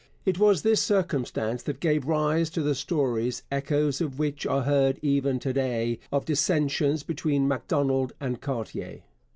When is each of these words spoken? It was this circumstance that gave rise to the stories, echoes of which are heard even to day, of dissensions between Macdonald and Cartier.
It 0.25 0.39
was 0.39 0.63
this 0.63 0.81
circumstance 0.81 1.61
that 1.61 1.79
gave 1.79 2.07
rise 2.07 2.49
to 2.57 2.63
the 2.63 2.73
stories, 2.73 3.43
echoes 3.51 4.01
of 4.01 4.17
which 4.17 4.47
are 4.47 4.63
heard 4.63 4.97
even 5.03 5.37
to 5.41 5.53
day, 5.53 5.99
of 6.11 6.25
dissensions 6.25 7.03
between 7.03 7.47
Macdonald 7.47 8.11
and 8.19 8.41
Cartier. 8.41 9.03